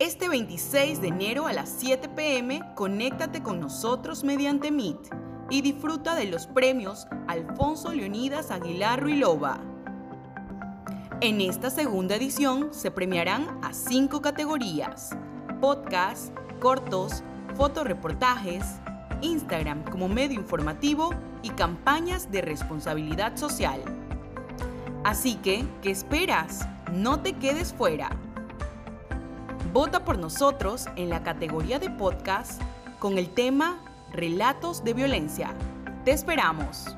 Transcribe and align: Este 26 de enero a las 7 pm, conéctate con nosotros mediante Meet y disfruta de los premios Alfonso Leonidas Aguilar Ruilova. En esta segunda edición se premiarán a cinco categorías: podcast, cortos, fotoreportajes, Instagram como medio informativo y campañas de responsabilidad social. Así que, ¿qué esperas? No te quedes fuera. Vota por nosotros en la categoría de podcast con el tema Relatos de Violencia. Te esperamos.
Este 0.00 0.28
26 0.28 1.00
de 1.00 1.08
enero 1.08 1.48
a 1.48 1.52
las 1.52 1.68
7 1.70 2.10
pm, 2.10 2.62
conéctate 2.76 3.42
con 3.42 3.58
nosotros 3.58 4.22
mediante 4.22 4.70
Meet 4.70 4.96
y 5.50 5.60
disfruta 5.60 6.14
de 6.14 6.26
los 6.26 6.46
premios 6.46 7.08
Alfonso 7.26 7.92
Leonidas 7.92 8.52
Aguilar 8.52 9.02
Ruilova. 9.02 9.58
En 11.20 11.40
esta 11.40 11.70
segunda 11.70 12.14
edición 12.14 12.68
se 12.70 12.92
premiarán 12.92 13.58
a 13.64 13.72
cinco 13.72 14.22
categorías: 14.22 15.16
podcast, 15.60 16.32
cortos, 16.60 17.24
fotoreportajes, 17.56 18.64
Instagram 19.20 19.82
como 19.82 20.08
medio 20.08 20.38
informativo 20.38 21.10
y 21.42 21.50
campañas 21.50 22.30
de 22.30 22.42
responsabilidad 22.42 23.36
social. 23.36 23.82
Así 25.02 25.34
que, 25.34 25.66
¿qué 25.82 25.90
esperas? 25.90 26.68
No 26.92 27.18
te 27.18 27.32
quedes 27.32 27.72
fuera. 27.72 28.10
Vota 29.72 30.02
por 30.02 30.18
nosotros 30.18 30.86
en 30.96 31.10
la 31.10 31.22
categoría 31.22 31.78
de 31.78 31.90
podcast 31.90 32.62
con 32.98 33.18
el 33.18 33.28
tema 33.28 33.78
Relatos 34.12 34.82
de 34.82 34.94
Violencia. 34.94 35.54
Te 36.06 36.12
esperamos. 36.12 36.96